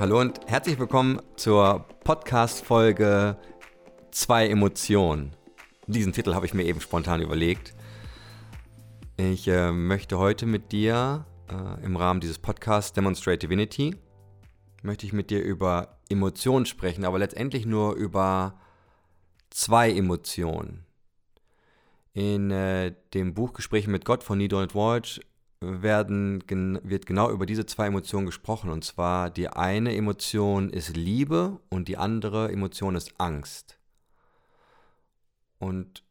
Hallo 0.00 0.18
und 0.18 0.40
herzlich 0.46 0.78
willkommen 0.78 1.20
zur 1.36 1.84
Podcast-Folge 2.04 3.36
Zwei 4.10 4.48
Emotionen. 4.48 5.36
Diesen 5.88 6.14
Titel 6.14 6.32
habe 6.32 6.46
ich 6.46 6.54
mir 6.54 6.64
eben 6.64 6.80
spontan 6.80 7.20
überlegt. 7.20 7.74
Ich 9.18 9.46
äh, 9.46 9.70
möchte 9.72 10.16
heute 10.16 10.46
mit 10.46 10.72
dir 10.72 11.26
äh, 11.50 11.84
im 11.84 11.96
Rahmen 11.96 12.20
dieses 12.20 12.38
Podcasts 12.38 12.94
Demonstrate 12.94 13.40
Divinity, 13.40 13.94
möchte 14.82 15.04
ich 15.04 15.12
mit 15.12 15.28
dir 15.28 15.42
über 15.42 15.98
Emotionen 16.08 16.64
sprechen, 16.64 17.04
aber 17.04 17.18
letztendlich 17.18 17.66
nur 17.66 17.94
über 17.94 18.58
zwei 19.50 19.90
Emotionen. 19.90 20.86
In 22.14 22.50
äh, 22.50 22.94
dem 23.12 23.34
Buch 23.34 23.52
Gespräche 23.52 23.90
mit 23.90 24.06
Gott 24.06 24.24
von 24.24 24.38
Neil 24.38 24.48
Donald 24.48 24.74
Walsh 24.74 25.20
werden, 25.60 26.42
wird 26.48 27.06
genau 27.06 27.30
über 27.30 27.46
diese 27.46 27.66
zwei 27.66 27.86
Emotionen 27.86 28.26
gesprochen. 28.26 28.70
Und 28.70 28.84
zwar 28.84 29.30
die 29.30 29.48
eine 29.48 29.94
Emotion 29.94 30.70
ist 30.70 30.96
Liebe 30.96 31.60
und 31.68 31.88
die 31.88 31.96
andere 31.96 32.50
Emotion 32.50 32.94
ist 32.96 33.14
Angst. 33.18 33.78
Und 35.58 36.02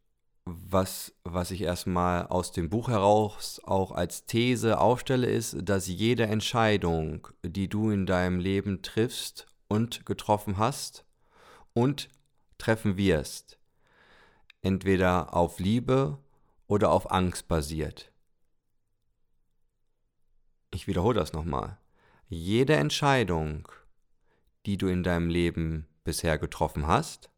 was, 0.46 1.14
was 1.24 1.52
ich 1.52 1.62
erstmal 1.62 2.28
aus 2.28 2.52
dem 2.52 2.70
Buch 2.70 2.90
heraus 2.90 3.62
auch 3.64 3.92
als 3.92 4.26
These 4.26 4.80
aufstelle, 4.80 5.28
ist, 5.28 5.58
dass 5.62 5.88
jede 5.88 6.26
Entscheidung, 6.26 7.28
die 7.44 7.68
du 7.68 7.92
in 7.92 8.06
deinem 8.06 8.40
Leben 8.40 8.82
triffst 8.82 9.48
und 9.68 10.06
getroffen 10.06 10.58
hast 10.58 11.06
und 11.74 12.10
treffen 12.58 12.98
wirst, 12.98 13.60
entweder 14.62 15.34
auf 15.34 15.60
Liebe 15.60 16.18
oder 16.68 16.92
auf 16.92 17.12
Angst 17.12 17.48
basiert. 17.48 18.09
Ich 20.80 20.88
wiederhole 20.88 21.20
das 21.20 21.34
nochmal. 21.34 21.78
Jede 22.30 22.74
Entscheidung, 22.78 23.68
die 24.66 24.78
du 24.78 24.88
in 24.88 25.04
deinem 25.04 25.30
Leben 25.30 25.90
bisher 26.06 26.38
getroffen 26.38 26.88
hast, 26.88 27.30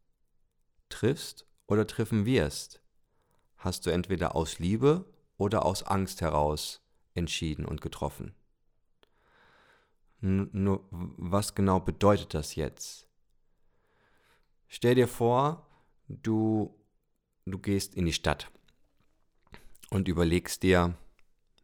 triffst 0.88 1.44
oder 1.66 1.84
treffen 1.88 2.24
wirst, 2.24 2.84
hast 3.56 3.84
du 3.84 3.90
entweder 3.90 4.36
aus 4.36 4.60
Liebe 4.60 5.12
oder 5.38 5.64
aus 5.64 5.82
Angst 5.82 6.20
heraus 6.20 6.86
entschieden 7.14 7.64
und 7.64 7.80
getroffen. 7.80 8.32
Nur, 10.20 10.86
was 10.92 11.56
genau 11.56 11.80
bedeutet 11.80 12.34
das 12.34 12.54
jetzt? 12.54 13.08
Stell 14.68 14.94
dir 14.94 15.08
vor, 15.08 15.66
du, 16.06 16.78
du 17.44 17.58
gehst 17.58 17.96
in 17.96 18.06
die 18.06 18.12
Stadt 18.12 18.52
und 19.90 20.06
überlegst 20.06 20.62
dir, 20.62 20.96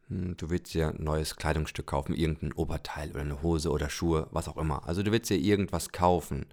du 0.09 0.49
willst 0.49 0.73
dir 0.73 0.89
ein 0.89 1.03
neues 1.03 1.35
Kleidungsstück 1.35 1.87
kaufen, 1.87 2.15
irgendein 2.15 2.53
Oberteil 2.53 3.11
oder 3.11 3.21
eine 3.21 3.41
Hose 3.43 3.69
oder 3.69 3.89
Schuhe, 3.89 4.27
was 4.31 4.47
auch 4.47 4.57
immer. 4.57 4.87
Also 4.87 5.03
du 5.03 5.11
willst 5.11 5.29
dir 5.29 5.37
irgendwas 5.37 5.91
kaufen. 5.91 6.47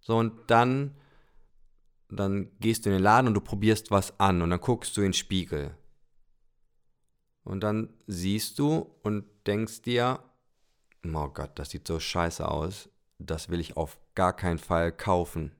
So, 0.00 0.16
und 0.16 0.32
dann, 0.46 0.94
dann 2.08 2.48
gehst 2.60 2.84
du 2.84 2.90
in 2.90 2.96
den 2.96 3.02
Laden 3.02 3.26
und 3.28 3.34
du 3.34 3.40
probierst 3.40 3.90
was 3.90 4.18
an 4.20 4.40
und 4.40 4.50
dann 4.50 4.60
guckst 4.60 4.96
du 4.96 5.00
in 5.00 5.08
den 5.08 5.12
Spiegel. 5.14 5.76
Und 7.44 7.60
dann 7.60 7.92
siehst 8.06 8.58
du 8.60 8.94
und 9.02 9.24
denkst 9.46 9.82
dir, 9.82 10.20
oh 11.04 11.28
Gott, 11.28 11.50
das 11.56 11.70
sieht 11.70 11.88
so 11.88 11.98
scheiße 11.98 12.46
aus, 12.46 12.88
das 13.18 13.48
will 13.48 13.58
ich 13.58 13.76
auf 13.76 13.98
gar 14.14 14.32
keinen 14.32 14.58
Fall 14.58 14.92
kaufen. 14.92 15.52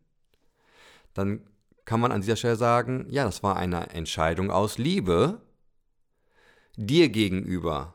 Dann 1.13 1.45
kann 1.85 1.99
man 2.01 2.13
an 2.13 2.21
dieser 2.21 2.37
Stelle 2.37 2.57
sagen, 2.57 3.07
ja, 3.09 3.25
das 3.25 3.43
war 3.43 3.57
eine 3.57 3.91
Entscheidung 3.91 4.53
aus 4.53 4.79
Liebe, 4.79 5.41
dir 6.77 7.09
gegenüber. 7.09 7.95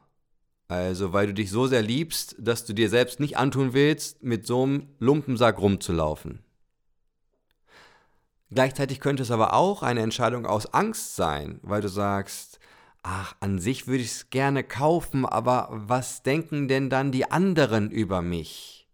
Also, 0.67 1.13
weil 1.13 1.27
du 1.27 1.33
dich 1.33 1.49
so 1.49 1.67
sehr 1.67 1.81
liebst, 1.81 2.35
dass 2.39 2.65
du 2.65 2.73
dir 2.73 2.89
selbst 2.89 3.19
nicht 3.19 3.37
antun 3.37 3.73
willst, 3.73 4.21
mit 4.23 4.45
so 4.45 4.63
einem 4.63 4.89
Lumpensack 4.99 5.59
rumzulaufen. 5.59 6.43
Gleichzeitig 8.49 8.99
könnte 8.99 9.23
es 9.23 9.31
aber 9.31 9.53
auch 9.53 9.83
eine 9.83 10.01
Entscheidung 10.01 10.45
aus 10.45 10.73
Angst 10.73 11.15
sein, 11.15 11.59
weil 11.63 11.81
du 11.81 11.89
sagst, 11.89 12.59
ach, 13.03 13.35
an 13.39 13.59
sich 13.59 13.87
würde 13.87 14.03
ich 14.03 14.11
es 14.11 14.29
gerne 14.29 14.63
kaufen, 14.63 15.25
aber 15.25 15.69
was 15.71 16.23
denken 16.23 16.67
denn 16.67 16.89
dann 16.89 17.11
die 17.11 17.29
anderen 17.29 17.91
über 17.91 18.21
mich? 18.21 18.89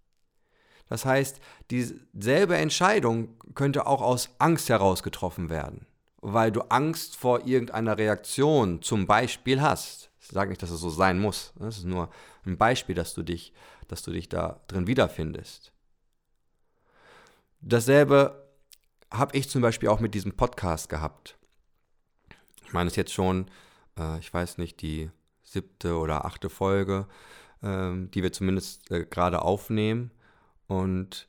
Das 0.89 1.05
heißt, 1.05 1.39
dieselbe 1.71 2.57
Entscheidung 2.57 3.35
könnte 3.55 3.87
auch 3.87 4.01
aus 4.01 4.29
Angst 4.37 4.69
heraus 4.69 5.01
getroffen 5.01 5.49
werden 5.49 5.87
weil 6.23 6.53
du 6.53 6.61
Angst 6.61 7.17
vor 7.17 7.45
irgendeiner 7.45 7.97
Reaktion 7.97 8.81
zum 8.81 9.05
Beispiel 9.05 9.61
hast. 9.61 10.09
Ich 10.21 10.27
sage 10.27 10.49
nicht, 10.49 10.63
dass 10.63 10.71
es 10.71 10.79
so 10.79 10.89
sein 10.89 11.19
muss. 11.19 11.53
Es 11.59 11.79
ist 11.79 11.85
nur 11.85 12.09
ein 12.45 12.57
Beispiel, 12.57 12.95
dass 12.95 13.13
du 13.13 13.23
dich, 13.23 13.51
dass 13.89 14.03
du 14.03 14.11
dich 14.11 14.29
da 14.29 14.61
drin 14.67 14.87
wiederfindest. 14.87 15.73
Dasselbe 17.59 18.47
habe 19.11 19.37
ich 19.37 19.49
zum 19.49 19.61
Beispiel 19.61 19.89
auch 19.89 19.99
mit 19.99 20.13
diesem 20.13 20.31
Podcast 20.31 20.87
gehabt. 20.87 21.37
Ich 22.65 22.71
meine, 22.71 22.87
es 22.87 22.93
ist 22.93 22.97
jetzt 22.97 23.13
schon, 23.13 23.47
äh, 23.99 24.17
ich 24.19 24.33
weiß 24.33 24.57
nicht, 24.57 24.81
die 24.81 25.11
siebte 25.43 25.97
oder 25.97 26.23
achte 26.23 26.49
Folge, 26.49 27.05
äh, 27.61 27.91
die 27.95 28.23
wir 28.23 28.31
zumindest 28.31 28.89
äh, 28.91 29.05
gerade 29.05 29.41
aufnehmen. 29.41 30.09
Und 30.67 31.27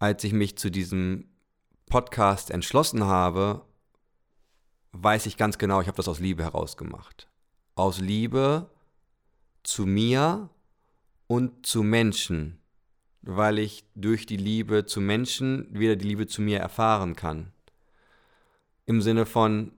als 0.00 0.24
ich 0.24 0.32
mich 0.32 0.58
zu 0.58 0.70
diesem 0.70 1.28
Podcast 1.94 2.50
entschlossen 2.50 3.04
habe, 3.04 3.62
weiß 4.90 5.26
ich 5.26 5.36
ganz 5.36 5.58
genau, 5.58 5.80
ich 5.80 5.86
habe 5.86 5.96
das 5.96 6.08
aus 6.08 6.18
Liebe 6.18 6.42
herausgemacht. 6.42 7.28
Aus 7.76 8.00
Liebe 8.00 8.68
zu 9.62 9.86
mir 9.86 10.50
und 11.28 11.64
zu 11.64 11.84
Menschen, 11.84 12.58
weil 13.22 13.60
ich 13.60 13.84
durch 13.94 14.26
die 14.26 14.36
Liebe 14.36 14.86
zu 14.86 15.00
Menschen 15.00 15.68
wieder 15.70 15.94
die 15.94 16.08
Liebe 16.08 16.26
zu 16.26 16.42
mir 16.42 16.58
erfahren 16.58 17.14
kann. 17.14 17.52
Im 18.86 19.00
Sinne 19.00 19.24
von, 19.24 19.70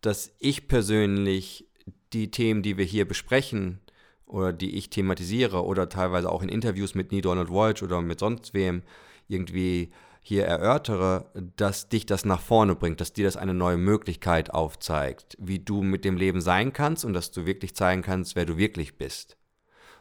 dass 0.00 0.36
ich 0.38 0.68
persönlich 0.68 1.66
die 2.12 2.30
Themen, 2.30 2.62
die 2.62 2.76
wir 2.76 2.84
hier 2.84 3.04
besprechen 3.04 3.80
oder 4.26 4.52
die 4.52 4.76
ich 4.76 4.90
thematisiere 4.90 5.64
oder 5.64 5.88
teilweise 5.88 6.30
auch 6.30 6.44
in 6.44 6.50
Interviews 6.50 6.94
mit 6.94 7.10
Neil 7.10 7.22
Donald 7.22 7.50
Walsh 7.50 7.82
oder 7.82 8.00
mit 8.00 8.20
sonst 8.20 8.54
wem 8.54 8.84
irgendwie 9.26 9.90
hier 10.28 10.44
erörtere, 10.44 11.24
dass 11.56 11.88
dich 11.88 12.04
das 12.04 12.26
nach 12.26 12.42
vorne 12.42 12.74
bringt, 12.74 13.00
dass 13.00 13.14
dir 13.14 13.24
das 13.24 13.38
eine 13.38 13.54
neue 13.54 13.78
Möglichkeit 13.78 14.52
aufzeigt, 14.52 15.38
wie 15.40 15.58
du 15.58 15.82
mit 15.82 16.04
dem 16.04 16.18
Leben 16.18 16.42
sein 16.42 16.74
kannst 16.74 17.06
und 17.06 17.14
dass 17.14 17.30
du 17.30 17.46
wirklich 17.46 17.74
zeigen 17.74 18.02
kannst, 18.02 18.36
wer 18.36 18.44
du 18.44 18.58
wirklich 18.58 18.98
bist. 18.98 19.38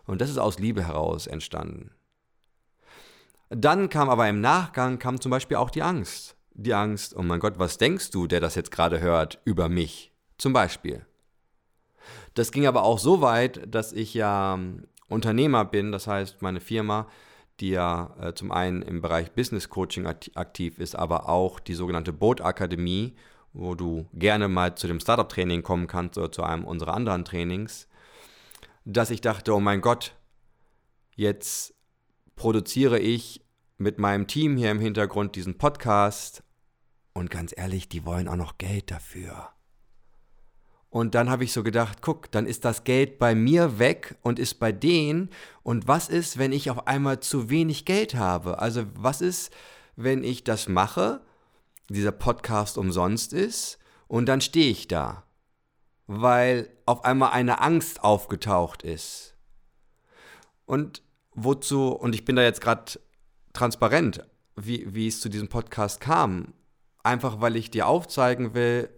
Und 0.06 0.20
das 0.20 0.30
ist 0.30 0.38
aus 0.38 0.60
Liebe 0.60 0.86
heraus 0.86 1.28
entstanden. 1.28 1.92
Dann 3.50 3.88
kam 3.88 4.10
aber 4.10 4.28
im 4.28 4.42
Nachgang 4.42 5.00
kam 5.00 5.22
zum 5.22 5.32
Beispiel 5.32 5.56
auch 5.56 5.70
die 5.70 5.82
Angst. 5.82 6.36
Die 6.52 6.74
Angst, 6.74 7.16
oh 7.16 7.22
mein 7.24 7.40
Gott, 7.40 7.58
was 7.58 7.78
denkst 7.78 8.12
du, 8.12 8.28
der 8.28 8.42
das 8.42 8.56
jetzt 8.56 8.72
gerade 8.72 9.00
hört, 9.00 9.40
über 9.46 9.70
mich? 9.70 10.12
Zum 10.38 10.52
Beispiel. 10.52 11.06
Das 12.34 12.52
ging 12.52 12.68
aber 12.68 12.84
auch 12.84 13.00
so 13.00 13.22
weit, 13.22 13.62
dass 13.74 13.94
ich 13.94 14.14
ja 14.14 14.60
Unternehmer 15.08 15.64
bin, 15.64 15.94
das 15.94 16.06
heißt, 16.06 16.42
meine 16.42 16.60
Firma 16.60 17.08
die 17.60 17.70
ja 17.70 18.16
äh, 18.20 18.34
zum 18.34 18.52
einen 18.52 18.82
im 18.82 19.02
Bereich 19.02 19.32
Business 19.32 19.70
Coaching 19.70 20.06
aktiv 20.06 20.80
ist, 20.80 20.96
aber 20.96 21.30
auch 21.30 21.60
die 21.60 21.74
sogenannte 21.74 22.14
Boot 22.14 22.42
Akademie, 22.42 23.16
wo 23.54 23.76
du 23.76 24.08
gerne 24.14 24.48
mal 24.48 24.76
zu 24.76 24.88
dem 24.88 25.00
Startup 25.00 25.28
Training 25.28 25.64
kommen 25.64 25.88
kannst 25.88 26.18
oder 26.18 26.32
zu 26.32 26.44
einem 26.44 26.64
unserer 26.64 26.94
anderen 26.94 27.26
Trainings, 27.26 27.88
dass 28.86 29.10
ich 29.10 29.22
dachte, 29.22 29.54
oh 29.54 29.60
mein 29.60 29.82
Gott, 29.82 30.16
jetzt 31.16 31.74
produziere 32.36 33.00
ich 33.00 33.44
mit 33.78 33.98
meinem 33.98 34.28
Team 34.28 34.58
hier 34.58 34.72
im 34.72 34.80
Hintergrund 34.80 35.36
diesen 35.36 35.58
Podcast 35.58 36.44
und 37.14 37.32
ganz 37.32 37.54
ehrlich, 37.56 37.90
die 37.90 38.06
wollen 38.06 38.28
auch 38.28 38.36
noch 38.36 38.58
Geld 38.60 38.92
dafür. 38.92 39.50
Und 40.90 41.16
dann 41.16 41.30
habe 41.30 41.44
ich 41.44 41.52
so 41.52 41.64
gedacht, 41.64 42.02
guck, 42.02 42.32
dann 42.32 42.46
ist 42.46 42.64
das 42.64 42.84
Geld 42.84 43.20
bei 43.20 43.36
mir 43.36 43.78
weg 43.78 44.16
und 44.22 44.40
ist 44.40 44.56
bei 44.56 44.72
denen. 44.72 45.30
Und 45.64 45.88
was 45.88 46.08
ist, 46.08 46.38
wenn 46.38 46.52
ich 46.52 46.72
auf 46.72 46.88
einmal 46.88 47.20
zu 47.20 47.50
wenig 47.50 47.86
Geld 47.86 48.16
habe? 48.16 48.60
Also 48.60 48.86
was 48.96 49.22
ist, 49.22 49.54
wenn 49.96 50.24
ich 50.24 50.44
das 50.44 50.70
mache, 50.70 51.22
dieser 51.90 52.12
Podcast 52.12 52.78
umsonst 52.78 53.34
ist 53.34 53.80
und 54.08 54.28
dann 54.28 54.42
stehe 54.42 54.72
ich 54.72 54.88
da, 54.88 55.24
weil 56.06 56.70
auf 56.86 57.04
einmal 57.04 57.32
eine 57.32 57.62
Angst 57.62 58.04
aufgetaucht 58.04 58.84
ist. 58.84 59.36
Und 60.66 61.02
wozu, 61.34 61.92
und 61.92 62.16
ich 62.16 62.26
bin 62.26 62.36
da 62.36 62.44
jetzt 62.44 62.62
gerade 62.62 63.00
transparent, 63.54 64.26
wie, 64.56 64.94
wie 64.94 65.08
es 65.08 65.22
zu 65.22 65.30
diesem 65.30 65.50
Podcast 65.50 66.02
kam. 66.02 66.54
Einfach 67.04 67.40
weil 67.40 67.56
ich 67.56 67.72
dir 67.72 67.88
aufzeigen 67.88 68.54
will, 68.54 68.90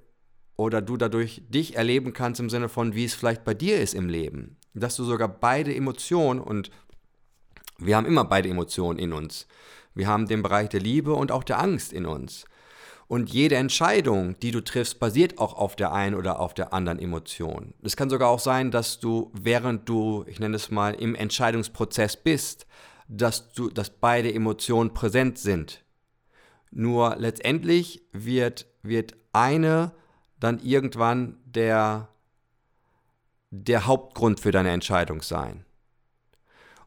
oder 0.60 0.82
du 0.82 0.98
dadurch 0.98 1.42
dich 1.48 1.78
erleben 1.78 2.12
kannst 2.12 2.42
im 2.42 2.50
Sinne 2.50 2.68
von, 2.68 2.94
wie 2.94 3.06
es 3.06 3.14
vielleicht 3.14 3.46
bei 3.46 3.54
dir 3.54 3.80
ist 3.80 3.94
im 3.94 4.10
Leben. 4.10 4.58
Dass 4.74 4.98
du 4.98 5.06
sogar 5.06 5.30
beide 5.30 5.74
Emotionen 5.74 6.42
und 6.42 6.70
wir 7.78 7.96
haben 7.96 8.06
immer 8.06 8.26
beide 8.26 8.50
Emotionen 8.50 9.00
in 9.00 9.14
uns. 9.14 9.48
Wir 9.96 10.08
haben 10.08 10.28
den 10.28 10.44
Bereich 10.44 10.68
der 10.68 10.82
Liebe 10.82 11.14
und 11.14 11.32
auch 11.32 11.46
der 11.46 11.62
Angst 11.62 11.94
in 11.94 12.06
uns. 12.06 12.44
Und 13.08 13.30
jede 13.30 13.56
Entscheidung, 13.56 14.38
die 14.42 14.52
du 14.52 14.62
triffst, 14.62 15.00
basiert 15.00 15.40
auch 15.40 15.54
auf 15.54 15.78
der 15.78 15.94
einen 15.94 16.14
oder 16.14 16.42
auf 16.42 16.54
der 16.54 16.74
anderen 16.74 17.00
Emotion. 17.00 17.74
Es 17.82 17.96
kann 17.96 18.10
sogar 18.10 18.28
auch 18.28 18.40
sein, 18.40 18.70
dass 18.70 19.00
du, 19.00 19.32
während 19.34 19.88
du, 19.88 20.26
ich 20.28 20.42
nenne 20.42 20.58
es 20.58 20.70
mal, 20.72 20.94
im 20.94 21.16
Entscheidungsprozess 21.16 22.18
bist, 22.18 22.68
dass 23.08 23.54
du, 23.54 23.70
dass 23.70 23.92
beide 23.92 24.34
Emotionen 24.34 24.94
präsent 24.94 25.38
sind. 25.38 25.86
Nur 26.70 27.16
letztendlich 27.16 28.04
wird, 28.12 28.68
wird 28.84 29.16
eine 29.32 29.94
dann 30.40 30.60
irgendwann 30.60 31.38
der, 31.46 32.08
der 33.52 33.86
Hauptgrund 33.86 34.40
für 34.40 34.52
deine 34.52 34.72
Entscheidung 34.72 35.22
sein. 35.22 35.66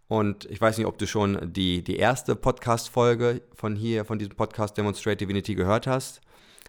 Und 0.08 0.44
ich 0.46 0.60
weiß 0.60 0.76
nicht, 0.76 0.86
ob 0.86 0.98
du 0.98 1.06
schon 1.06 1.52
die, 1.52 1.82
die 1.82 1.96
erste 1.96 2.36
Podcast-Folge 2.36 3.40
von 3.54 3.76
hier, 3.76 4.04
von 4.04 4.18
diesem 4.18 4.36
Podcast 4.36 4.76
Demonstrate 4.76 5.16
Divinity 5.16 5.54
gehört 5.54 5.86
hast. 5.86 6.20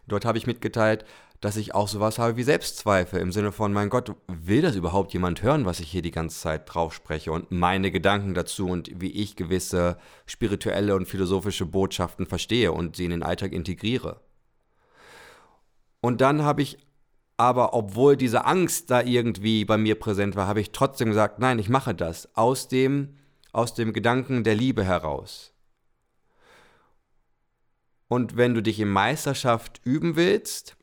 Dort 0.07 0.23
habe 0.25 0.37
ich 0.37 0.47
mitgeteilt, 0.47 1.05
dass 1.43 1.57
ich 1.57 1.75
auch 1.75 1.89
sowas 1.89 2.19
habe 2.19 2.37
wie 2.37 2.43
Selbstzweifel 2.43 3.19
im 3.19 3.33
Sinne 3.33 3.51
von, 3.51 3.73
mein 3.73 3.89
Gott, 3.89 4.15
will 4.27 4.61
das 4.61 4.77
überhaupt 4.77 5.11
jemand 5.11 5.43
hören, 5.43 5.65
was 5.65 5.81
ich 5.81 5.91
hier 5.91 6.01
die 6.01 6.11
ganze 6.11 6.39
Zeit 6.39 6.73
drauf 6.73 6.93
spreche 6.93 7.33
und 7.33 7.51
meine 7.51 7.91
Gedanken 7.91 8.33
dazu 8.33 8.67
und 8.67 8.89
wie 9.01 9.11
ich 9.11 9.35
gewisse 9.35 9.97
spirituelle 10.25 10.95
und 10.95 11.05
philosophische 11.05 11.65
Botschaften 11.65 12.27
verstehe 12.27 12.71
und 12.71 12.95
sie 12.95 13.03
in 13.03 13.11
den 13.11 13.23
Alltag 13.23 13.51
integriere. 13.51 14.21
Und 16.03 16.19
dann 16.19 16.41
habe 16.43 16.61
ich 16.61 16.79
aber, 17.37 17.73
obwohl 17.73 18.17
diese 18.17 18.43
Angst 18.43 18.91
da 18.91 19.01
irgendwie 19.01 19.63
bei 19.63 19.77
mir 19.77 19.97
präsent 19.97 20.35
war, 20.35 20.47
habe 20.47 20.59
ich 20.59 20.73
trotzdem 20.73 21.07
gesagt, 21.07 21.39
nein, 21.39 21.59
ich 21.59 21.69
mache 21.69 21.95
das 21.95 22.35
aus 22.35 22.67
dem 22.67 23.15
aus 23.53 23.73
dem 23.73 23.93
Gedanken 23.93 24.43
der 24.43 24.55
Liebe 24.55 24.83
heraus. 24.83 25.53
Und 28.09 28.35
wenn 28.35 28.53
du 28.53 28.61
dich 28.61 28.81
in 28.81 28.89
Meisterschaft 28.89 29.79
üben 29.85 30.17
willst, 30.17 30.75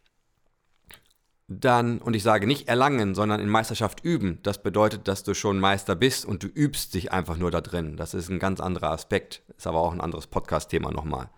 dann, 1.49 1.99
und 1.99 2.15
ich 2.15 2.23
sage 2.23 2.47
nicht 2.47 2.69
erlangen, 2.69 3.15
sondern 3.15 3.41
in 3.41 3.49
Meisterschaft 3.49 4.03
üben, 4.03 4.39
das 4.43 4.63
bedeutet, 4.63 5.07
dass 5.07 5.23
du 5.23 5.35
schon 5.35 5.61
Meister 5.61 5.97
bist 5.97 6.25
und 6.25 6.45
du 6.45 6.47
übst 6.47 6.95
dich 6.95 7.13
einfach 7.13 7.37
nur 7.37 7.51
da 7.51 7.61
drin. 7.61 7.99
Das 7.99 8.15
ist 8.15 8.31
ein 8.31 8.39
ganz 8.39 8.59
anderer 8.59 8.91
Aspekt, 8.93 9.43
ist 9.59 9.67
aber 9.67 9.81
auch 9.81 9.93
ein 9.93 10.01
anderes 10.01 10.29
Podcast-Thema 10.29 10.93
nochmal. 10.93 11.29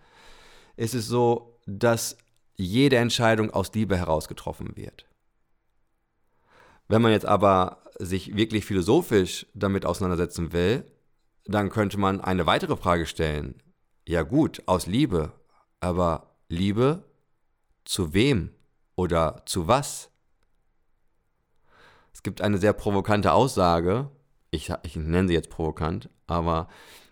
Es 0.77 0.93
ist 0.93 1.09
so, 1.09 1.59
dass 1.65 2.17
jede 2.55 2.97
Entscheidung 2.97 3.51
aus 3.51 3.73
Liebe 3.73 3.97
heraus 3.97 4.27
getroffen 4.27 4.75
wird. 4.75 5.07
Wenn 6.87 7.01
man 7.01 7.11
jetzt 7.11 7.25
aber 7.25 7.83
sich 7.99 8.35
wirklich 8.35 8.65
philosophisch 8.65 9.45
damit 9.53 9.85
auseinandersetzen 9.85 10.53
will, 10.53 10.85
dann 11.45 11.69
könnte 11.69 11.97
man 11.97 12.21
eine 12.21 12.45
weitere 12.45 12.77
Frage 12.77 13.05
stellen. 13.05 13.61
Ja 14.07 14.23
gut, 14.23 14.63
aus 14.65 14.85
Liebe, 14.85 15.31
aber 15.79 16.35
Liebe 16.49 17.03
zu 17.85 18.13
wem 18.13 18.51
oder 18.95 19.43
zu 19.45 19.67
was? 19.67 20.09
Es 22.13 22.23
gibt 22.23 22.41
eine 22.41 22.57
sehr 22.57 22.73
provokante 22.73 23.33
Aussage, 23.33 24.09
ich, 24.51 24.71
ich 24.83 24.95
nenne 24.95 25.27
sie 25.27 25.33
jetzt 25.33 25.49
provokant, 25.49 26.09
aber 26.27 26.67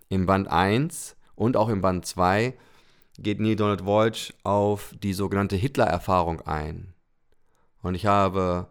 im 0.09 0.25
Band 0.25 0.47
1 0.47 1.15
und 1.35 1.57
auch 1.57 1.69
im 1.69 1.81
Band 1.81 2.05
2 2.05 2.53
geht 3.17 3.39
Neil 3.39 3.55
Donald 3.55 3.85
Walsh 3.85 4.33
auf 4.43 4.93
die 5.01 5.13
sogenannte 5.13 5.55
Hitler-Erfahrung 5.55 6.41
ein. 6.41 6.93
Und 7.81 7.95
ich 7.95 8.05
habe 8.05 8.67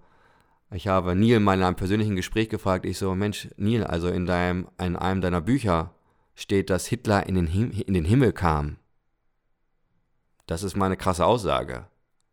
ich 0.72 0.86
habe 0.86 1.16
Neil 1.16 1.40
mal 1.40 1.58
in 1.58 1.64
einem 1.64 1.74
persönlichen 1.74 2.14
Gespräch 2.14 2.48
gefragt, 2.48 2.86
ich 2.86 2.96
so, 2.96 3.14
Mensch, 3.14 3.48
Neil, 3.56 3.84
also 3.84 4.08
in, 4.08 4.26
deinem, 4.26 4.68
in 4.78 4.94
einem 4.94 5.20
deiner 5.20 5.40
Bücher 5.40 5.92
steht, 6.36 6.70
dass 6.70 6.86
Hitler 6.86 7.26
in 7.26 7.34
den, 7.34 7.48
Him 7.48 7.72
in 7.72 7.94
den 7.94 8.04
Himmel 8.04 8.32
kam. 8.32 8.76
Das 10.46 10.62
ist 10.62 10.76
meine 10.76 10.96
krasse 10.96 11.26
Aussage. 11.26 11.86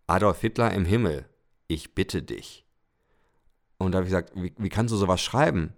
Adolf 0.05 0.39
Hitler 0.41 0.71
im 0.71 0.85
Himmel, 0.85 1.25
ich 1.67 1.95
bitte 1.95 2.21
dich. 2.21 2.63
Und 3.79 3.91
da 3.91 3.97
habe 3.97 4.07
ich 4.07 4.11
gesagt, 4.11 4.33
wie, 4.35 4.53
wie 4.57 4.69
kannst 4.69 4.91
du 4.93 4.97
sowas 4.97 5.21
schreiben? 5.21 5.73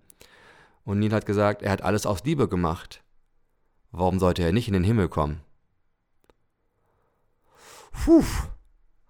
Und 0.84 1.00
Neil 1.00 1.14
hat 1.14 1.26
gesagt, 1.26 1.62
er 1.62 1.72
hat 1.72 1.82
alles 1.82 2.06
aus 2.06 2.26
Liebe 2.26 2.50
gemacht. 2.50 3.04
Warum 3.92 4.20
sollte 4.20 4.44
er 4.44 4.52
nicht 4.52 4.68
in 4.68 4.74
den 4.74 4.84
Himmel 4.84 5.08
kommen? 5.08 5.42
Puh, 7.92 8.24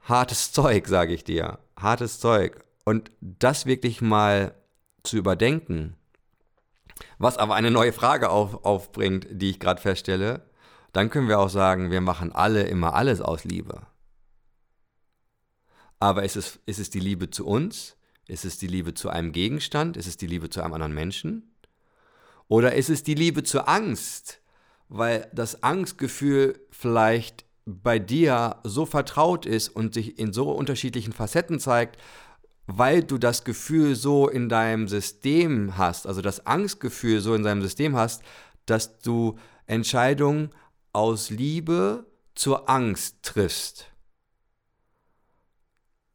hartes 0.03 0.51
Zeug, 0.51 0.87
sage 0.87 1.13
ich 1.13 1.23
dir. 1.23 1.59
Hartes 1.77 2.19
Zeug. 2.19 2.63
Und 2.85 3.11
das 3.21 3.65
wirklich 3.65 4.01
mal 4.01 4.55
zu 5.03 5.17
überdenken, 5.17 5.95
was 7.17 7.37
aber 7.37 7.55
eine 7.55 7.71
neue 7.71 7.93
Frage 7.93 8.29
auf, 8.29 8.65
aufbringt, 8.65 9.27
die 9.29 9.51
ich 9.51 9.59
gerade 9.59 9.81
feststelle, 9.81 10.49
dann 10.93 11.09
können 11.09 11.27
wir 11.27 11.39
auch 11.39 11.49
sagen, 11.49 11.91
wir 11.91 12.01
machen 12.01 12.31
alle 12.31 12.63
immer 12.63 12.93
alles 12.95 13.21
aus 13.21 13.43
Liebe. 13.43 13.85
Aber 15.99 16.23
ist 16.23 16.35
es, 16.35 16.59
ist 16.65 16.79
es 16.79 16.89
die 16.89 16.99
Liebe 16.99 17.29
zu 17.29 17.45
uns? 17.45 17.97
Ist 18.27 18.45
es 18.45 18.57
die 18.57 18.67
Liebe 18.67 18.93
zu 18.93 19.09
einem 19.09 19.31
Gegenstand? 19.31 19.97
Ist 19.97 20.07
es 20.07 20.17
die 20.17 20.27
Liebe 20.27 20.49
zu 20.49 20.61
einem 20.61 20.73
anderen 20.73 20.93
Menschen? 20.93 21.55
Oder 22.47 22.73
ist 22.73 22.89
es 22.89 23.03
die 23.03 23.15
Liebe 23.15 23.43
zur 23.43 23.67
Angst? 23.67 24.41
Weil 24.87 25.29
das 25.33 25.61
Angstgefühl 25.61 26.65
vielleicht 26.71 27.45
bei 27.83 27.99
dir 27.99 28.57
so 28.63 28.85
vertraut 28.85 29.45
ist 29.45 29.69
und 29.69 29.93
sich 29.93 30.17
in 30.17 30.33
so 30.33 30.51
unterschiedlichen 30.51 31.13
Facetten 31.13 31.59
zeigt, 31.59 31.97
weil 32.67 33.03
du 33.03 33.17
das 33.17 33.43
Gefühl 33.43 33.95
so 33.95 34.27
in 34.27 34.49
deinem 34.49 34.87
System 34.87 35.77
hast, 35.77 36.07
also 36.07 36.21
das 36.21 36.45
Angstgefühl 36.45 37.19
so 37.19 37.33
in 37.33 37.43
deinem 37.43 37.61
System 37.61 37.95
hast, 37.95 38.21
dass 38.65 38.99
du 38.99 39.37
Entscheidungen 39.65 40.49
aus 40.93 41.29
Liebe 41.29 42.05
zur 42.35 42.69
Angst 42.69 43.23
triffst. 43.23 43.87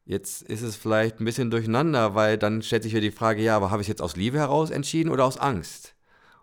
Jetzt 0.06 0.42
ist 0.42 0.62
es 0.62 0.76
vielleicht 0.76 1.20
ein 1.20 1.24
bisschen 1.24 1.50
durcheinander, 1.50 2.14
weil 2.14 2.36
dann 2.36 2.62
stellt 2.62 2.82
sich 2.82 2.92
ja 2.92 3.00
die 3.00 3.10
Frage, 3.10 3.42
ja, 3.42 3.56
aber 3.56 3.70
habe 3.70 3.82
ich 3.82 3.88
jetzt 3.88 4.02
aus 4.02 4.16
Liebe 4.16 4.38
heraus 4.38 4.70
entschieden 4.70 5.10
oder 5.10 5.24
aus 5.24 5.38
Angst? 5.38 5.94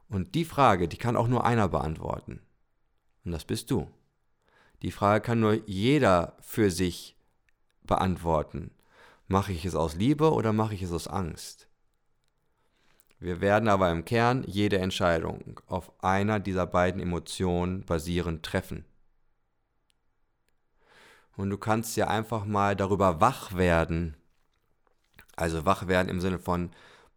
Und 0.10 0.36
die 0.36 0.46
Frage, 0.46 0.88
die 0.88 0.98
kann 0.98 1.16
auch 1.16 1.28
nur 1.28 1.46
einer 1.46 1.70
beantworten. 1.70 2.42
Und 3.24 3.32
das 3.32 3.46
bist 3.46 3.70
du. 3.70 3.88
Die 4.82 4.92
Frage 4.92 5.22
kann 5.24 5.40
nur 5.40 5.54
jeder 5.68 6.36
für 6.42 6.72
sich 6.72 7.16
beantworten. 7.84 8.72
Mache 9.28 9.54
ich 9.54 9.66
es 9.66 9.76
aus 9.76 9.96
Liebe 9.96 10.32
oder 10.34 10.54
mache 10.54 10.74
ich 10.74 10.82
es 10.82 10.92
aus 10.92 11.08
Angst? 11.08 11.68
Wir 13.20 13.40
werden 13.40 13.70
aber 13.70 13.92
im 13.92 14.04
Kern 14.04 14.44
jede 14.48 14.80
Entscheidung 14.80 15.60
auf 15.68 15.92
einer 16.04 16.40
dieser 16.40 16.66
beiden 16.66 17.00
Emotionen 17.00 17.86
basierend 17.86 18.44
treffen. 18.44 18.86
Und 21.38 21.52
du 21.52 21.58
kannst 21.58 21.96
ja 21.98 22.08
einfach 22.08 22.46
mal 22.46 22.76
darüber 22.76 23.22
wach 23.22 23.56
werden, 23.56 24.18
also 25.36 25.66
wach 25.66 25.88
werden 25.88 26.10
im 26.10 26.20
Sinne 26.20 26.40
von 26.40 26.72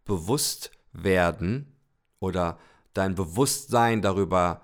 bewusst 0.05 0.71
werden 0.93 1.75
oder 2.21 2.59
dein 2.93 3.15
Bewusstsein 3.15 4.03
darüber 4.03 4.63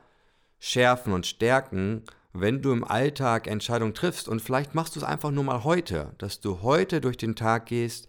schärfen 0.59 1.13
und 1.13 1.27
stärken, 1.27 2.05
wenn 2.33 2.63
du 2.63 2.73
im 2.73 2.85
Alltag 2.85 3.47
Entscheidungen 3.47 3.95
triffst 3.95 4.29
und 4.29 4.41
vielleicht 4.41 4.75
machst 4.75 4.95
du 4.95 5.01
es 5.01 5.05
einfach 5.05 5.31
nur 5.31 5.45
mal 5.45 5.65
heute, 5.65 6.15
dass 6.19 6.41
du 6.41 6.63
heute 6.63 7.01
durch 7.01 7.17
den 7.17 7.37
Tag 7.37 7.67
gehst 7.67 8.07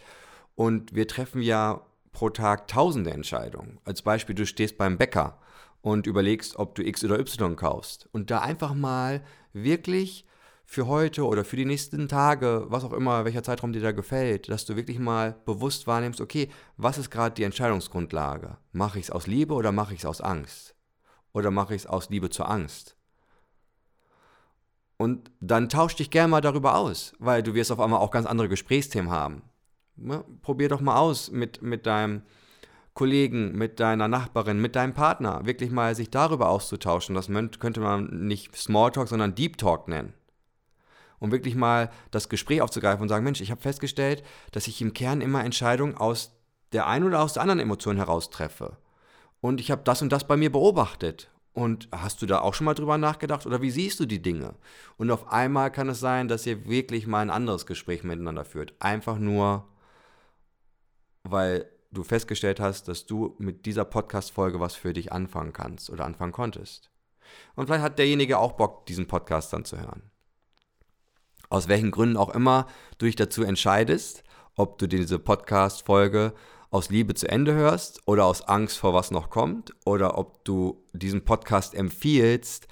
und 0.56 0.94
wir 0.94 1.08
treffen 1.08 1.42
ja 1.42 1.82
pro 2.12 2.30
Tag 2.30 2.68
tausende 2.68 3.12
Entscheidungen. 3.12 3.80
Als 3.84 4.02
Beispiel, 4.02 4.36
du 4.36 4.46
stehst 4.46 4.78
beim 4.78 4.98
Bäcker 4.98 5.40
und 5.82 6.08
überlegst, 6.08 6.58
ob 6.58 6.76
du 6.76 6.84
X 6.84 7.04
oder 7.04 7.20
Y 7.20 7.56
kaufst 7.56 8.08
und 8.12 8.30
da 8.30 8.40
einfach 8.40 8.74
mal 8.74 9.24
wirklich 9.54 10.26
für 10.72 10.88
heute 10.88 11.26
oder 11.26 11.44
für 11.44 11.58
die 11.58 11.66
nächsten 11.66 12.08
Tage, 12.08 12.66
was 12.70 12.86
auch 12.86 12.94
immer, 12.94 13.26
welcher 13.26 13.44
Zeitraum 13.44 13.74
dir 13.74 13.82
da 13.82 13.92
gefällt, 13.92 14.48
dass 14.48 14.66
du 14.66 14.78
wirklich 14.78 15.00
mal 15.00 15.36
bewusst 15.46 15.86
wahrnimmst, 15.86 16.22
okay, 16.22 16.50
was 16.78 16.98
ist 16.98 17.12
gerade 17.12 17.36
die 17.36 17.44
Entscheidungsgrundlage? 17.44 18.58
Mache 18.72 19.00
ich 19.00 19.06
es 19.06 19.12
aus 19.12 19.28
Liebe 19.28 19.54
oder 19.54 19.74
mache 19.74 19.94
ich 19.94 20.00
es 20.00 20.06
aus 20.06 20.22
Angst? 20.22 20.76
Oder 21.34 21.52
mache 21.52 21.76
ich 21.76 21.82
es 21.82 21.88
aus 21.88 22.10
Liebe 22.10 22.30
zur 22.30 22.50
Angst? 22.50 22.96
Und 25.02 25.32
dann 25.40 25.68
tausch 25.68 25.96
dich 25.96 26.12
gerne 26.12 26.28
mal 26.28 26.42
darüber 26.42 26.76
aus, 26.76 27.14
weil 27.18 27.42
du 27.42 27.56
wirst 27.56 27.72
auf 27.72 27.80
einmal 27.80 28.02
auch 28.02 28.12
ganz 28.12 28.28
andere 28.28 28.48
Gesprächsthemen 28.48 29.10
haben. 29.10 29.42
Ja, 29.98 30.24
probier 30.44 30.70
doch 30.70 30.80
mal 30.80 30.96
aus 30.96 31.32
mit, 31.32 31.64
mit 31.64 31.88
deinem 31.88 32.22
Kollegen, 32.94 33.58
mit 33.58 33.80
deiner 33.80 34.08
Nachbarin, 34.08 34.62
mit 34.62 34.76
deinem 34.76 34.94
Partner, 34.94 35.44
wirklich 35.44 35.72
mal 35.72 35.96
sich 35.96 36.12
darüber 36.12 36.50
auszutauschen. 36.50 37.16
Das 37.16 37.32
könnte 37.60 37.80
man 37.80 38.28
nicht 38.28 38.56
Smalltalk, 38.56 39.08
sondern 39.08 39.34
Deep 39.34 39.58
Talk 39.58 39.88
nennen. 39.88 40.14
Um 41.18 41.32
wirklich 41.32 41.56
mal 41.56 41.90
das 42.12 42.30
Gespräch 42.30 42.62
aufzugreifen 42.62 43.02
und 43.02 43.10
sagen, 43.10 43.24
Mensch, 43.24 43.42
ich 43.42 43.50
habe 43.50 43.60
festgestellt, 43.60 44.22
dass 44.52 44.68
ich 44.68 44.84
im 44.84 44.94
Kern 44.94 45.22
immer 45.22 45.44
Entscheidungen 45.44 45.98
aus 45.98 46.38
der 46.74 46.86
einen 46.86 47.08
oder 47.08 47.24
aus 47.24 47.34
der 47.34 47.42
anderen 47.42 47.60
Emotion 47.60 47.98
heraus 47.98 48.30
treffe. 48.30 48.78
Und 49.40 49.62
ich 49.62 49.72
habe 49.72 49.82
das 49.84 50.04
und 50.04 50.12
das 50.12 50.28
bei 50.28 50.38
mir 50.38 50.52
beobachtet. 50.52 51.31
Und 51.54 51.90
hast 51.92 52.22
du 52.22 52.26
da 52.26 52.40
auch 52.40 52.54
schon 52.54 52.66
mal 52.66 52.76
drüber 52.76 52.98
nachgedacht 52.98 53.46
oder 53.46 53.62
wie 53.62 53.72
siehst 53.72 54.00
du 54.00 54.06
die 54.06 54.22
Dinge? 54.22 54.56
Und 54.98 55.12
auf 55.12 55.28
einmal 55.32 55.72
kann 55.72 55.90
es 55.90 56.00
sein, 56.00 56.28
dass 56.30 56.46
ihr 56.46 56.66
wirklich 56.68 57.08
mal 57.08 57.20
ein 57.20 57.30
anderes 57.30 57.66
Gespräch 57.66 58.04
miteinander 58.04 58.46
führt. 58.46 58.74
Einfach 58.80 59.18
nur, 59.18 59.68
weil 61.24 61.70
du 61.92 62.04
festgestellt 62.04 62.62
hast, 62.62 62.88
dass 62.88 63.06
du 63.06 63.36
mit 63.38 63.66
dieser 63.66 63.84
Podcast-Folge 63.84 64.62
was 64.62 64.76
für 64.76 64.94
dich 64.94 65.12
anfangen 65.12 65.52
kannst 65.52 65.90
oder 65.90 66.06
anfangen 66.06 66.32
konntest. 66.32 66.90
Und 67.56 67.66
vielleicht 67.68 67.84
hat 67.84 68.00
derjenige 68.00 68.40
auch 68.40 68.54
Bock, 68.54 68.86
diesen 68.86 69.08
Podcast 69.08 69.52
dann 69.52 69.66
zu 69.66 69.80
hören. 69.80 70.04
aus 71.52 71.68
welchen 71.68 71.92
Gründen 71.92 72.18
auch 72.18 72.30
immer 72.30 72.66
du 72.98 73.06
dich 73.06 73.16
dazu 73.16 73.44
entscheidest, 73.44 74.24
ob 74.56 74.78
du 74.78 74.88
diese 74.88 75.20
Podcast-Folge 75.20 76.34
aus 76.72 76.90
Liebe 76.90 77.14
zu 77.14 77.28
Ende 77.28 77.54
hörst 77.54 78.02
oder 78.08 78.26
aus 78.26 78.42
Angst 78.48 78.78
vor 78.78 78.94
was 78.94 79.12
noch 79.12 79.30
kommt 79.30 79.76
oder 79.86 80.18
ob 80.18 80.44
du 80.46 80.82
diesen 80.94 81.26
Podcast 81.26 81.76
empfiehlst 81.76 82.68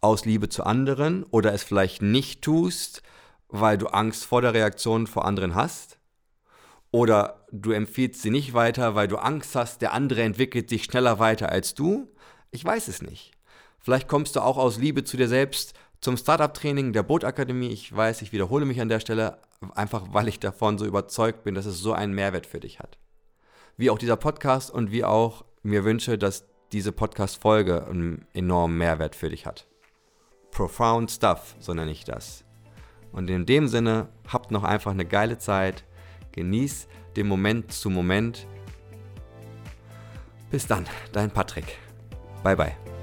aus 0.00 0.24
Liebe 0.24 0.48
zu 0.48 0.64
anderen 0.64 1.22
oder 1.22 1.54
es 1.54 1.62
vielleicht 1.62 2.02
nicht 2.02 2.42
tust, 2.42 3.02
weil 3.48 3.78
du 3.78 3.86
Angst 3.86 4.24
vor 4.24 4.42
der 4.42 4.54
Reaktion 4.54 5.06
vor 5.06 5.24
anderen 5.24 5.54
hast 5.54 5.98
oder 6.90 7.46
du 7.52 7.70
empfiehlst 7.70 8.22
sie 8.22 8.30
nicht 8.30 8.54
weiter, 8.54 8.96
weil 8.96 9.06
du 9.06 9.16
Angst 9.18 9.54
hast, 9.54 9.80
der 9.82 9.92
andere 9.92 10.22
entwickelt 10.22 10.68
sich 10.68 10.84
schneller 10.84 11.20
weiter 11.20 11.48
als 11.50 11.74
du. 11.74 12.08
Ich 12.50 12.64
weiß 12.64 12.88
es 12.88 13.02
nicht. 13.02 13.30
Vielleicht 13.78 14.08
kommst 14.08 14.34
du 14.34 14.40
auch 14.40 14.56
aus 14.56 14.78
Liebe 14.78 15.04
zu 15.04 15.16
dir 15.16 15.28
selbst 15.28 15.74
zum 16.00 16.16
Startup-Training 16.16 16.92
der 16.92 17.04
Bootakademie. 17.04 17.68
Ich 17.68 17.94
weiß, 17.94 18.20
ich 18.22 18.32
wiederhole 18.32 18.64
mich 18.66 18.80
an 18.80 18.88
der 18.88 19.00
Stelle, 19.00 19.38
einfach 19.74 20.06
weil 20.10 20.26
ich 20.26 20.40
davon 20.40 20.76
so 20.76 20.86
überzeugt 20.86 21.44
bin, 21.44 21.54
dass 21.54 21.66
es 21.66 21.78
so 21.78 21.92
einen 21.92 22.14
Mehrwert 22.14 22.46
für 22.46 22.60
dich 22.60 22.80
hat 22.80 22.98
wie 23.76 23.90
auch 23.90 23.98
dieser 23.98 24.16
Podcast 24.16 24.70
und 24.70 24.90
wie 24.90 25.04
auch 25.04 25.44
mir 25.62 25.84
wünsche, 25.84 26.18
dass 26.18 26.46
diese 26.72 26.92
Podcast-Folge 26.92 27.86
einen 27.86 28.26
enormen 28.34 28.78
Mehrwert 28.78 29.14
für 29.14 29.30
dich 29.30 29.46
hat. 29.46 29.66
Profound 30.50 31.10
Stuff, 31.10 31.56
so 31.58 31.74
nenne 31.74 31.90
ich 31.90 32.04
das. 32.04 32.44
Und 33.12 33.30
in 33.30 33.46
dem 33.46 33.68
Sinne, 33.68 34.08
habt 34.28 34.50
noch 34.50 34.64
einfach 34.64 34.90
eine 34.90 35.04
geile 35.04 35.38
Zeit. 35.38 35.84
Genieß 36.32 36.88
den 37.16 37.28
Moment 37.28 37.72
zu 37.72 37.90
Moment. 37.90 38.46
Bis 40.50 40.66
dann, 40.66 40.86
dein 41.12 41.30
Patrick. 41.30 41.78
Bye 42.42 42.56
bye. 42.56 42.93